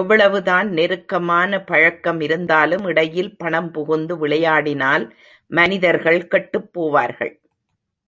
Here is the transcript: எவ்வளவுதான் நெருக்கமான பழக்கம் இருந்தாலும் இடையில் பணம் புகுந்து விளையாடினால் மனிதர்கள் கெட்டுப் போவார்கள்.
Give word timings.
எவ்வளவுதான் 0.00 0.68
நெருக்கமான 0.70 1.60
பழக்கம் 1.64 2.20
இருந்தாலும் 2.20 2.84
இடையில் 2.84 3.36
பணம் 3.36 3.70
புகுந்து 3.70 4.16
விளையாடினால் 4.26 5.06
மனிதர்கள் 5.50 6.20
கெட்டுப் 6.26 6.70
போவார்கள். 6.74 7.34